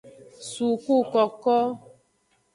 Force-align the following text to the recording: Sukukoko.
Sukukoko. 0.49 1.55